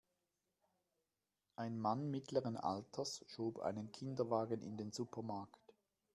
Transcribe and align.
Ein 1.57 1.77
Mann 1.77 2.09
mittleren 2.09 2.57
Alters 2.57 3.23
schob 3.27 3.59
einen 3.59 3.91
Kinderwagen 3.91 4.63
in 4.63 4.75
den 4.75 4.91
Supermarkt. 4.91 5.75